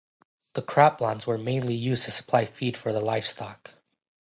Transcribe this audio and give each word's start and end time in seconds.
The 0.55 0.63
croplands 0.63 1.27
were 1.27 1.37
mainly 1.37 1.75
used 1.75 2.05
to 2.05 2.11
supply 2.11 2.45
feed 2.45 2.75
for 2.75 2.91
the 2.91 3.01
livestock. 3.01 3.75